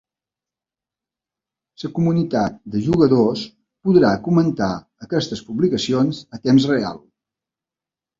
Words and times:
La 1.81 1.89
comunitat 1.97 2.55
de 2.75 2.81
jugadors 2.85 3.43
podrà 3.89 4.13
comentar 4.29 4.71
aquestes 5.09 5.45
publicacions 5.51 6.23
a 6.37 6.41
temps 6.49 6.67
real. 6.73 6.99